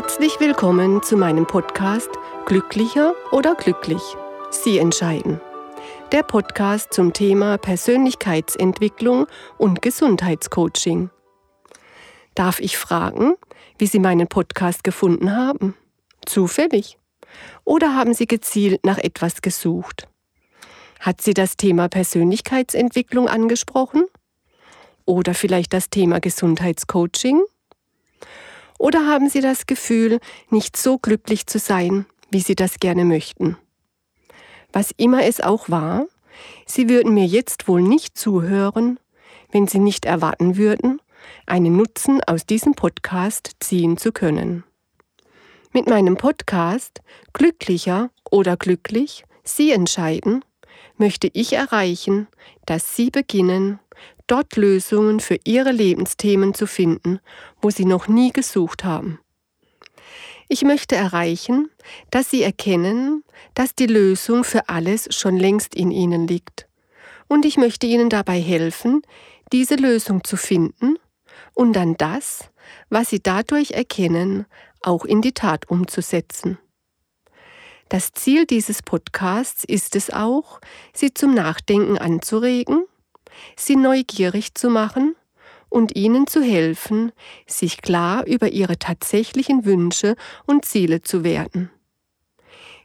[0.00, 2.08] Herzlich willkommen zu meinem Podcast
[2.46, 4.00] Glücklicher oder glücklich?
[4.48, 5.40] Sie entscheiden.
[6.12, 9.26] Der Podcast zum Thema Persönlichkeitsentwicklung
[9.58, 11.10] und Gesundheitscoaching.
[12.36, 13.34] Darf ich fragen,
[13.76, 15.74] wie Sie meinen Podcast gefunden haben?
[16.24, 16.96] Zufällig?
[17.64, 20.06] Oder haben Sie gezielt nach etwas gesucht?
[21.00, 24.04] Hat Sie das Thema Persönlichkeitsentwicklung angesprochen?
[25.06, 27.42] Oder vielleicht das Thema Gesundheitscoaching?
[28.78, 33.56] Oder haben Sie das Gefühl, nicht so glücklich zu sein, wie Sie das gerne möchten?
[34.72, 36.06] Was immer es auch war,
[36.66, 39.00] Sie würden mir jetzt wohl nicht zuhören,
[39.50, 41.00] wenn Sie nicht erwarten würden,
[41.46, 44.64] einen Nutzen aus diesem Podcast ziehen zu können.
[45.72, 47.00] Mit meinem Podcast
[47.32, 50.44] Glücklicher oder glücklich, Sie entscheiden,
[50.96, 52.28] möchte ich erreichen,
[52.66, 53.80] dass Sie beginnen,
[54.28, 57.20] dort Lösungen für ihre Lebensthemen zu finden,
[57.60, 59.18] wo sie noch nie gesucht haben.
[60.48, 61.68] Ich möchte erreichen,
[62.10, 63.22] dass sie erkennen,
[63.54, 66.68] dass die Lösung für alles schon längst in ihnen liegt.
[67.26, 69.02] Und ich möchte ihnen dabei helfen,
[69.52, 70.98] diese Lösung zu finden
[71.54, 72.50] und dann das,
[72.88, 74.46] was sie dadurch erkennen,
[74.80, 76.58] auch in die Tat umzusetzen.
[77.90, 80.60] Das Ziel dieses Podcasts ist es auch,
[80.92, 82.84] Sie zum Nachdenken anzuregen
[83.56, 85.14] sie neugierig zu machen
[85.68, 87.12] und ihnen zu helfen,
[87.46, 91.70] sich klar über ihre tatsächlichen Wünsche und Ziele zu werden.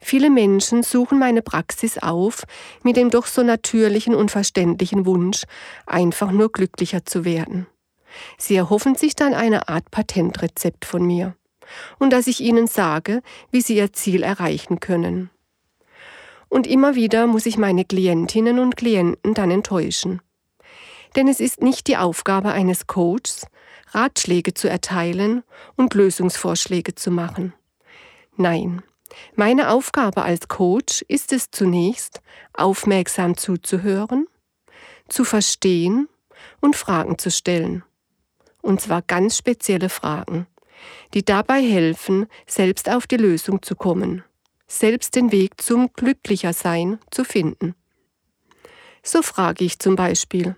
[0.02, 2.44] Viele Menschen suchen meine Praxis auf
[2.84, 5.44] mit dem doch so natürlichen und verständlichen Wunsch,
[5.86, 7.68] einfach nur glücklicher zu werden.
[8.38, 11.36] Sie erhoffen sich dann eine Art Patentrezept von mir
[12.00, 15.30] und dass ich ihnen sage, wie sie ihr Ziel erreichen können.
[16.50, 20.22] Und immer wieder muss ich meine Klientinnen und Klienten dann enttäuschen.
[21.16, 23.48] Denn es ist nicht die Aufgabe eines Coaches,
[23.92, 25.44] Ratschläge zu erteilen
[25.76, 27.54] und Lösungsvorschläge zu machen.
[28.36, 28.82] Nein,
[29.36, 32.22] meine Aufgabe als Coach ist es zunächst,
[32.54, 34.28] aufmerksam zuzuhören,
[35.08, 36.10] zu verstehen
[36.60, 37.84] und Fragen zu stellen.
[38.62, 40.48] Und zwar ganz spezielle Fragen,
[41.14, 44.24] die dabei helfen, selbst auf die Lösung zu kommen,
[44.68, 47.76] selbst den Weg zum Glücklichersein zu finden.
[49.04, 50.56] So frage ich zum Beispiel,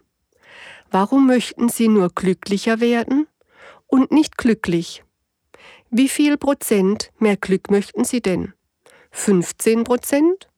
[0.91, 3.27] Warum möchten Sie nur glücklicher werden
[3.87, 5.03] und nicht glücklich?
[5.89, 8.53] Wie viel Prozent mehr Glück möchten Sie denn?
[9.11, 10.49] 15 Prozent?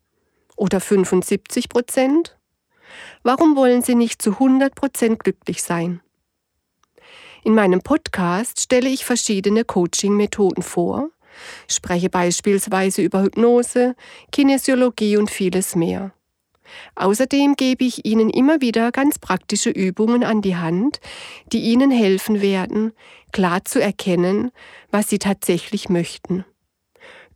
[0.55, 2.37] Oder 75 Prozent?
[3.23, 6.01] Warum wollen Sie nicht zu 100 Prozent glücklich sein?
[7.43, 11.11] In meinem Podcast stelle ich verschiedene Coaching-Methoden vor,
[11.69, 13.95] spreche beispielsweise über Hypnose,
[14.31, 16.13] Kinesiologie und vieles mehr.
[16.95, 20.99] Außerdem gebe ich Ihnen immer wieder ganz praktische Übungen an die Hand,
[21.51, 22.93] die Ihnen helfen werden,
[23.31, 24.51] klar zu erkennen,
[24.91, 26.45] was Sie tatsächlich möchten.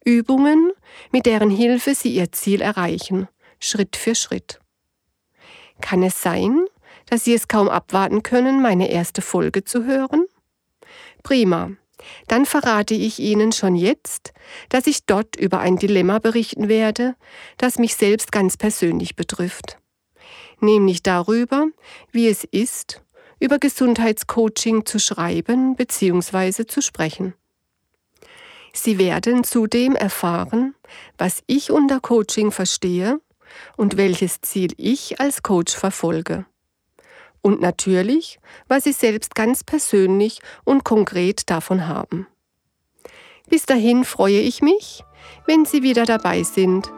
[0.04, 0.72] Übungen,
[1.12, 3.28] mit deren Hilfe Sie Ihr Ziel erreichen,
[3.60, 4.60] Schritt für Schritt.
[5.80, 6.66] Kann es sein,
[7.08, 10.26] dass Sie es kaum abwarten können, meine erste Folge zu hören?
[11.24, 11.72] Prima.
[12.28, 14.34] Dann verrate ich Ihnen schon jetzt,
[14.70, 17.16] dass ich dort über ein Dilemma berichten werde,
[17.58, 19.78] das mich selbst ganz persönlich betrifft.
[20.60, 21.68] Nämlich darüber,
[22.12, 23.02] wie es ist,
[23.40, 26.66] über Gesundheitscoaching zu schreiben bzw.
[26.66, 27.34] zu sprechen.
[28.74, 30.76] Sie werden zudem erfahren,
[31.18, 33.20] was ich unter Coaching verstehe
[33.76, 36.46] und welches Ziel ich als Coach verfolge
[37.42, 42.28] und natürlich, was Sie selbst ganz persönlich und konkret davon haben.
[43.50, 45.04] Bis dahin freue ich mich,
[45.46, 46.92] wenn Sie wieder dabei sind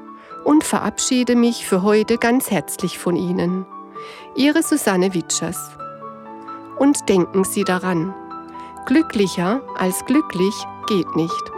[0.44, 3.66] und verabschiede mich für heute ganz herzlich von Ihnen.
[4.36, 5.72] Ihre Susanne Witschers.
[6.78, 8.14] Und denken Sie daran,
[8.86, 10.54] glücklicher als glücklich
[10.88, 11.52] geht nicht.